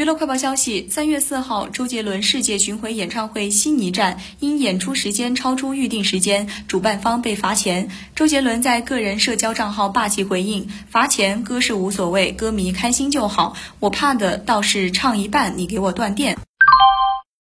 [0.00, 7.86] 娱乐快报消息三月四号周杰伦世界巡回演唱会悉尼站因演出时间超出预定时间主办方被罚钱。
[8.14, 16.38] 周杰伦在个人社交账号霸气回应罚钱歌是无所谓歌迷开心就好我怕的倒是唱一半你给我断电。